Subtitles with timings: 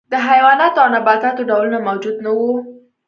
[0.11, 2.51] د حیواناتو او نباتاتو ډولونه موجود نه وو.